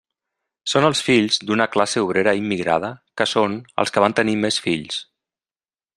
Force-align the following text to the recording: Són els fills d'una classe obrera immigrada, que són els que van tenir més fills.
Són 0.71 0.85
els 0.87 1.01
fills 1.09 1.37
d'una 1.49 1.67
classe 1.75 2.03
obrera 2.07 2.33
immigrada, 2.41 2.91
que 3.21 3.29
són 3.35 3.61
els 3.85 3.95
que 3.97 4.07
van 4.07 4.19
tenir 4.21 4.37
més 4.47 4.59
fills. 4.69 4.99